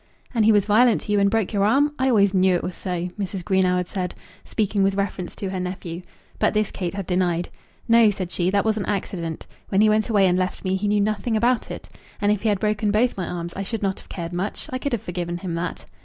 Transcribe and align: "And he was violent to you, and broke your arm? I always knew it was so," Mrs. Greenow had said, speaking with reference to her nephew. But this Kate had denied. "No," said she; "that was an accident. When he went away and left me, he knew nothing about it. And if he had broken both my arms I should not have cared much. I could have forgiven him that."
"And 0.33 0.45
he 0.45 0.51
was 0.51 0.65
violent 0.65 1.01
to 1.01 1.11
you, 1.11 1.19
and 1.19 1.29
broke 1.29 1.53
your 1.53 1.63
arm? 1.63 1.93
I 1.99 2.09
always 2.09 2.33
knew 2.33 2.55
it 2.55 2.63
was 2.63 2.73
so," 2.73 3.09
Mrs. 3.19 3.43
Greenow 3.45 3.77
had 3.77 3.87
said, 3.87 4.15
speaking 4.43 4.81
with 4.81 4.95
reference 4.95 5.35
to 5.35 5.51
her 5.51 5.59
nephew. 5.59 6.01
But 6.39 6.55
this 6.55 6.71
Kate 6.71 6.95
had 6.95 7.05
denied. 7.05 7.49
"No," 7.87 8.09
said 8.09 8.31
she; 8.31 8.49
"that 8.49 8.65
was 8.65 8.77
an 8.77 8.85
accident. 8.87 9.45
When 9.69 9.81
he 9.81 9.89
went 9.89 10.09
away 10.09 10.25
and 10.25 10.39
left 10.39 10.63
me, 10.65 10.75
he 10.75 10.87
knew 10.87 11.01
nothing 11.01 11.37
about 11.37 11.69
it. 11.69 11.87
And 12.19 12.31
if 12.31 12.41
he 12.41 12.49
had 12.49 12.59
broken 12.59 12.89
both 12.89 13.15
my 13.15 13.27
arms 13.27 13.53
I 13.55 13.61
should 13.61 13.83
not 13.83 13.99
have 13.99 14.09
cared 14.09 14.33
much. 14.33 14.65
I 14.71 14.79
could 14.79 14.93
have 14.93 15.03
forgiven 15.03 15.37
him 15.37 15.53
that." 15.53 15.85